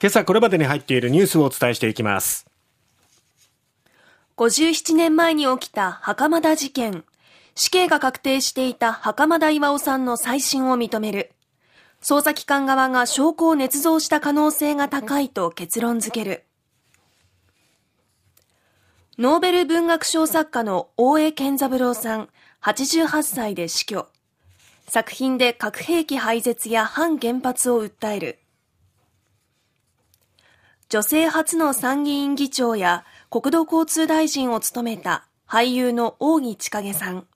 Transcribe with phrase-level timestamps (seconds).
[0.00, 2.46] 今朝これまでに入っているニュースをお伝えしていきます。
[4.36, 7.04] 57年前に起きた袴田事件。
[7.56, 11.32] 死刑が確定していた袴田巌さんの再審を認める。
[12.00, 16.44] 捜査機関側が証拠を捏造した可能性が高いと結論付ける。
[19.18, 22.28] ノーベル文学賞作家の大江健三郎さん
[22.62, 24.06] 88歳で死去。
[24.86, 28.38] 作品で核兵器廃絶や反原発を訴える。
[30.90, 37.26] 女性初の参議院議長や国土交通大臣を務めた俳優の扇千景さん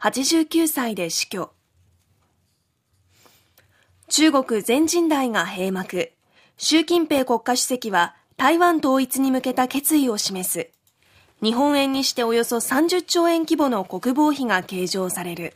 [0.00, 1.52] 89歳で死去。
[4.08, 6.12] 中国全人代が閉幕。
[6.56, 10.70] 習近平国家主席は台湾統一に向けた決意を示す。
[11.42, 15.52] 日本円にしておよそ30兆円規模の国防費が計上される。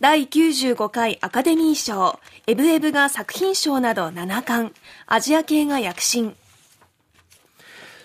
[0.00, 4.72] 第95回アカデミー賞、エブエブが作品賞など7冠、
[5.06, 6.36] アジア系が躍進。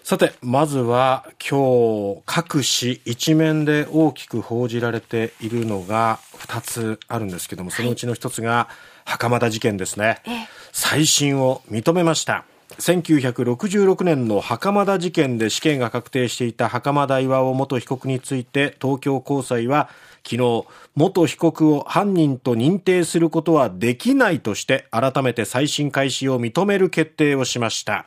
[0.04, 8.70] さて、まずは今日各紙一面で大きく報じられているのが2つあるんですけども、そのうちの1つが
[9.06, 10.24] 袴田事件ですね。
[10.72, 12.44] 再審を認めました。
[12.80, 19.90] 1966年の袴田事件で死刑が確定していた袴田巌元被告について東京高裁は
[20.24, 20.66] 昨日
[20.96, 28.06] 元被告を犯人と認定することはできないとして改めて再審開始を認める決定をしました。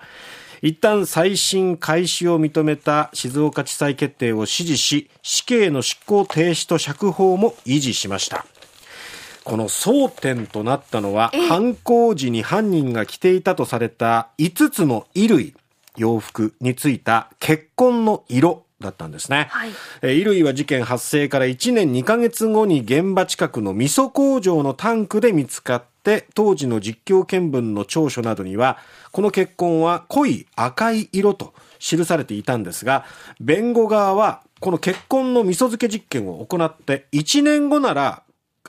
[0.63, 8.47] 一旦再審開始を認めた静岡地裁決定を支持し死刑の執行停止と釈放も維持しました。
[9.47, 15.55] この争点となったのは、犯行時に犯人が着ていたとされた5つの衣類、
[15.97, 19.47] 洋服についた血痕の色だったんですね。
[19.51, 28.79] はい、衣類は事件発生から1年2ヶ月後に現場近くの味噌工場のタンクで見つかって、当時の実況見分の調書などには、
[29.13, 33.05] この血痕は濃い赤い色と記されていたんですが、
[33.39, 38.23] 弁護側はこの血痕の味噌漬け実験を行って1年後なら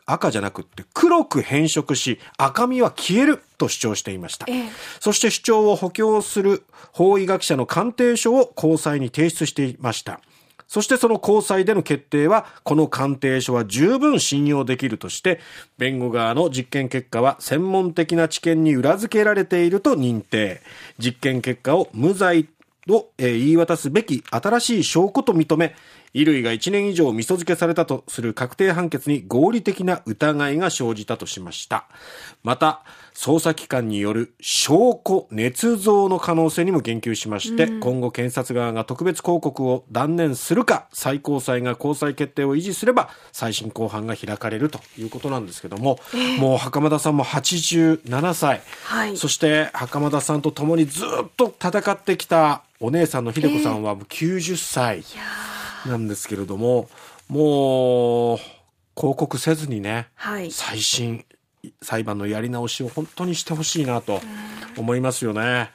[0.08, 4.70] 赤じゃなくって黒く変色し赤みは消えると主張していました、ええ、
[5.00, 6.64] そして主張を補強する
[6.94, 10.20] 法医学者の鑑定書を高裁に提出していました。
[10.68, 15.40] そしてその高裁での決定は、この鑑定書は十分信用できるとして、
[15.78, 20.62] 弁護側の実験結果は専門的な知見に裏付けられていると認定。
[21.00, 22.50] 実験結果を無罪
[22.90, 25.74] を言い渡すべき新しい証拠と認め、
[26.14, 31.86] 衣類が1年以上味噌漬けされたとする確定判決に合理的な疑いが生じたとしました。
[32.44, 55.00] また、捜査機関による証拠捏造の可能性にも言及しまして、うん、今後検察側が特別抗告を断念するか、最高裁が高裁決定を維持すれば、再審公判が開かれるということなんですけども、えー、もう袴田さんも87歳、はい、そして袴田さんと共にずっと戦ってきたお姉さんの秀子さんは90歳。
[55.00, 55.47] えー
[55.88, 56.90] なんですけれども、
[57.28, 58.38] もう、
[58.96, 61.26] 広告せずにね、はい、再審、
[61.82, 64.22] 裁判のやり直しを本当にしてほしいなと
[64.78, 65.72] 思いますよね。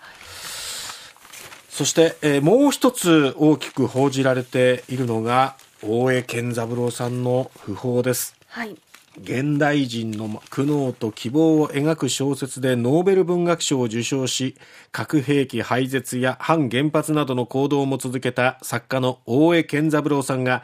[1.69, 8.37] そして、えー、もう一つ大きく報じられているのが、大江健三郎さんの訃報です。
[8.47, 8.77] はい。
[9.21, 14.57] 現代人の苦悩と希望を描く小説でノーベル文学賞を受賞し、
[14.91, 20.63] 核兵器廃絶や反原発などの行動も続けた作家の大江健三郎さんが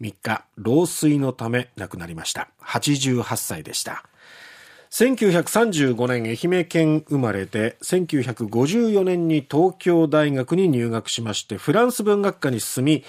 [0.00, 2.48] 3日、老衰のため亡くなりました。
[2.62, 4.04] 88歳でした。
[4.90, 13.04] 1935年愛媛県生まれで1954年に東京大学に入学しましてフランス文学科に進み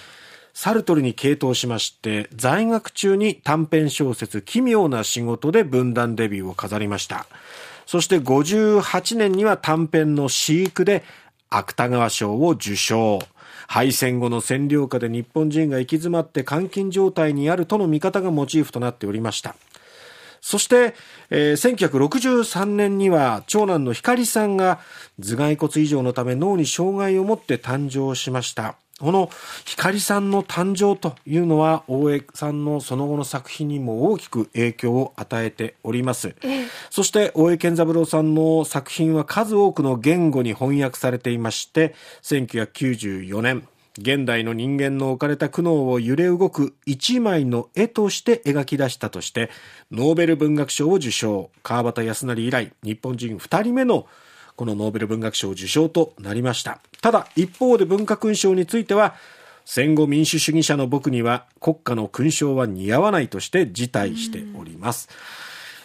[0.54, 7.26] サルトルに傾倒しまして在学中に短編小説奇妙な仕事で文壇デビューを飾りました。
[7.86, 11.04] そして58年には短編の飼育で
[11.50, 13.20] 芥川賞を受賞。
[13.68, 19.56] 敗戦後の占領下で日本人が行き詰まって監禁状態にあるとの見方がモチーフとなっておりました。
[20.42, 20.96] そして、
[21.30, 24.80] えー、1963年には長男の光さんが
[25.20, 28.76] 頭蓋骨異常のため脳に障害を持って誕生しました。
[29.02, 29.32] この
[29.66, 43.68] 光さんの誕生というのは大江さんのその後の作品にも大きく影響を与えております、えそして大江健三郎さんの作品は数多くの言語に翻訳されていまして1994年
[43.98, 49.50] 現代の人間の置かれた苦悩を揺れ動く一枚の絵として描き出したとして
[49.92, 51.50] ノーベル文学賞を受賞。
[51.62, 54.08] 川端康成以来日本人2人目の
[54.56, 56.80] このノーベル文学賞受賞となりました。
[57.02, 59.16] ただ一方で文化勲章については
[59.66, 65.10] 戦後民主主義者の僕には国家の勲章は似合わないとして辞退しております、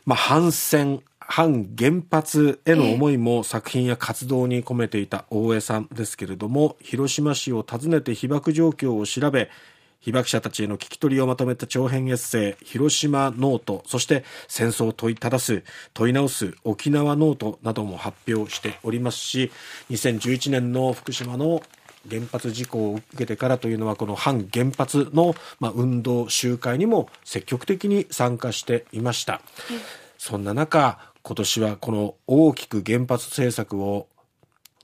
[0.04, 9.50] まあ、反戦反原発への思いも作品や活動に込めていた大江さんですけれども、広島市を訪ねて被爆状況を調べ、
[10.00, 15.64] 被爆者たちへの聞き取りをまとめた長編エッセイ、広島ノート、そして戦争を問いただす、
[15.94, 19.50] 問い直す沖縄ノートなども発表しておりますし、
[19.90, 21.60] 2011年の福島の
[22.08, 29.40] 原発事故を受けてからというのはこの反原発の、まあ、運動集会にも積極的に参加していました、
[30.18, 34.06] そんな中今年はこの大きく原発政策を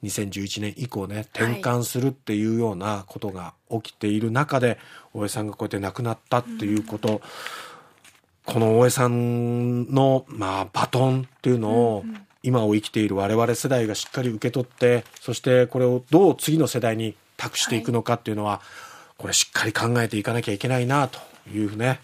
[0.02, 4.76] 2011年以降ね転換するっていうようなことが起きている中で、
[5.14, 12.04] 大江さんがこうやって亡くなったっていうこと、うん、この大江さんの、まあ、バトンっていうのを、
[12.42, 21.20] 今を生きている我々世代がしっかり受け取ってそしてこれをどう次の世代に託していくのかっていうのは、はい、これしっかり考えていかなきゃいけないなと
[21.54, 22.00] いうね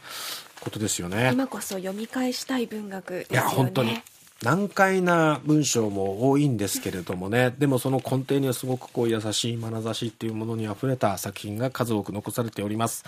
[0.61, 1.31] ことですよね。
[1.33, 4.01] 今こそ読み返したい文学、ね、いや本当に
[4.43, 7.55] 難解な文章も多いんですけれどもね。
[7.59, 13.05] でもその根底にはすごくこう優しい眼差しっていうものにあふれた作品が数多く残されております。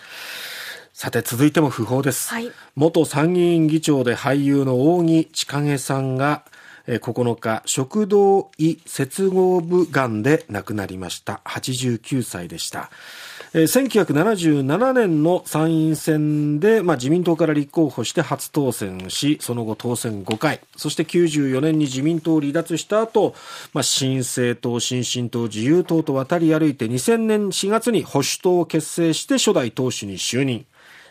[0.92, 6.44] さて続いても訃報です、はい、元参議院議長で俳優の扇千景さんが
[6.86, 11.42] 9日食道胃接合部がんで亡くなりました。
[11.44, 12.90] 89歳でした
[13.52, 23.34] 1977年の参院選で、まあ、自民党から立候補して初当選し、その後当選5回、そして94年に自民党を離脱した後、
[23.72, 30.64] まあ、新政党、新進党、自由党と渡り歩いて2000年4月に保守党を結成して初代党首に就任。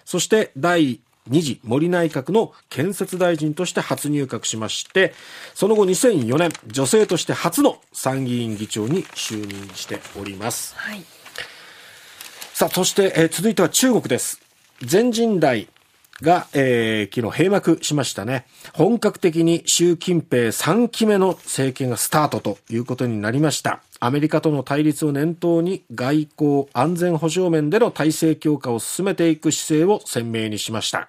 [0.05, 5.13] そして第2次森内閣の建設大臣として初入閣しまして、
[5.53, 10.73] その後2004年、女性として初の参議院議長に就任しております。
[10.77, 11.03] はい
[12.59, 14.41] さあ、そして、えー、続いては中国です。
[14.81, 15.69] 全人代
[16.21, 18.47] が、えー、昨日閉幕しましたね。
[18.73, 23.81] 本格的に習近平3期目の政権がスタートということになりました。
[24.01, 31.07] アメリカとの対立を念頭に外交安全保障面での体制強化を進めていく姿勢を鮮明にしました。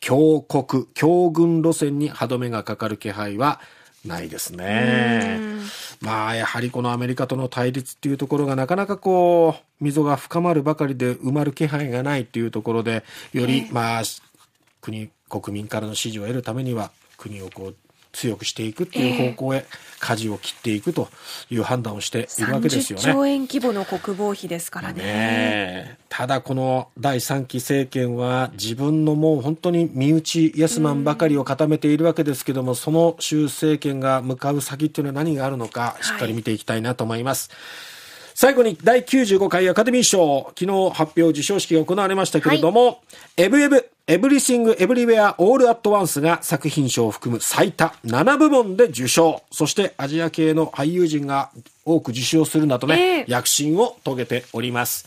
[0.00, 3.60] 強国、強軍路線に歯止めがかかる気配は
[4.06, 5.40] ないですね。
[6.00, 14.02] まあ、やはりこのアメリカとの対立っていうところがなかなかこう、溝が深まるばかりで埋まる気配がないっていうところで、より、まあ、
[14.80, 17.76] 国、国民からの支持を得るためには、国をこう、
[18.16, 19.66] 強くしていくっていう方向へ
[20.00, 21.08] 舵を切っていくと
[21.50, 23.04] いう判断をしているわけですよね。
[23.04, 25.02] 兆円規模の国防費ですからね。
[25.02, 37.50] ねただこの第3期政権は自分のもう本当に身内イエスマンばかりを固めているわけですけども、その習政権が向かう先っていうのは何があるのかしっかり見ていきたいなと思います。
[37.50, 37.56] は
[37.92, 37.95] い
[38.38, 42.98] 最後に第95回アカデミー賞、昨日発表授賞式が行われましたけれども、はい、
[43.38, 49.42] エブエブ、エブリシング・エブリウェア・オール・アット・ワンスが作品賞を含む最多7部門で受賞。
[49.50, 51.50] そしてアジア系の俳優陣が
[51.86, 54.94] 多く受賞するなどね、えー、躍進を遂げております。